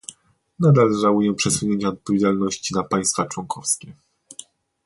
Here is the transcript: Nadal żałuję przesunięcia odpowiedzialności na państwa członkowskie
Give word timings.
Nadal 0.59 0.93
żałuję 1.01 1.33
przesunięcia 1.33 1.87
odpowiedzialności 1.87 2.73
na 2.73 2.83
państwa 2.83 3.25
członkowskie 3.25 3.93